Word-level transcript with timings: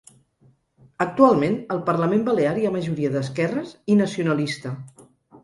Actualment, 1.05 1.57
al 1.75 1.81
parlament 1.89 2.23
balear 2.31 2.55
hi 2.63 2.67
ha 2.71 2.73
majoria 2.77 3.13
d’esquerres 3.17 3.77
i 3.97 4.01
nacionalista. 4.01 4.75